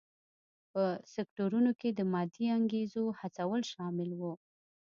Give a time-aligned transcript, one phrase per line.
[0.71, 4.21] په سکتورونو کې د مادي انګېزو هڅول شامل و.